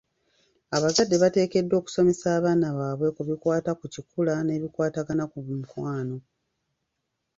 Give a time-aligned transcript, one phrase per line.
[0.75, 6.17] Abazadde bateekeddwa okusomesa abaana baabwe ku bikwata ku kikula, n'ebikwatagana ku mukwano.